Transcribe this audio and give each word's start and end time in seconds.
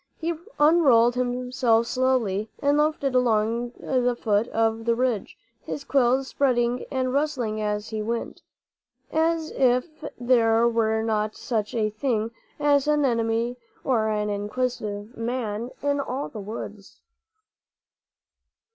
He 0.17 0.33
unrolled 0.59 1.13
himself 1.13 1.85
slowly 1.85 2.49
and 2.57 2.79
loafed 2.79 3.03
along 3.03 3.69
the 3.79 4.15
foot 4.19 4.47
of 4.47 4.85
the 4.85 4.95
ridge, 4.95 5.37
his 5.63 5.83
quills 5.83 6.27
spreading 6.27 6.85
and 6.89 7.13
rustling 7.13 7.61
as 7.61 7.89
he 7.89 8.01
went, 8.01 8.41
as 9.11 9.51
if 9.51 10.03
there 10.19 10.67
were 10.67 11.03
not 11.03 11.35
such 11.35 11.75
a 11.75 11.91
thing 11.91 12.31
as 12.59 12.87
an 12.87 13.05
enemy 13.05 13.57
or 13.83 14.07
an 14.09 14.31
inquisitive 14.31 15.15
man 15.17 15.69
in 15.83 15.99
all 15.99 16.29
the 16.29 16.39
woods. 16.41 16.99